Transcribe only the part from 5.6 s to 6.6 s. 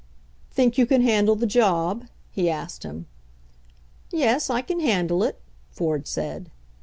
Ford said.